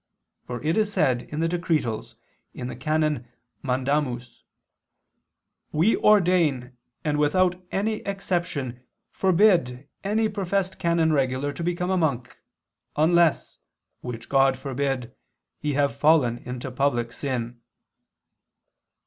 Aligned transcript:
For 0.45 0.63
it 0.63 0.77
is 0.77 0.91
said 0.91 1.21
in 1.31 1.41
the 1.41 1.47
Decretals 1.47 2.15
(XIX, 2.55 2.63
qu. 2.69 2.69
iii, 2.71 2.75
can. 2.77 3.27
Mandamus): 3.61 4.41
"We 5.71 5.95
ordain 5.95 6.75
and 7.03 7.19
without 7.19 7.63
any 7.71 7.97
exception 7.97 8.81
forbid 9.11 9.87
any 10.03 10.27
professed 10.27 10.79
canon 10.79 11.13
regular 11.13 11.51
to 11.53 11.63
become 11.63 11.91
a 11.91 11.97
monk, 11.97 12.35
unless 12.95 13.59
(which 13.99 14.27
God 14.27 14.57
forbid) 14.57 15.13
he 15.59 15.73
have 15.73 15.95
fallen 15.95 16.39
into 16.39 16.71
public 16.71 17.13
sin." 17.13 17.59